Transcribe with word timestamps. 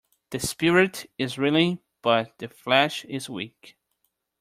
The 0.31 0.39
spirit 0.39 1.11
is 1.19 1.37
willing 1.37 1.77
but 2.01 2.35
the 2.39 2.47
flesh 2.49 3.05
is 3.05 3.29
weak. 3.29 3.77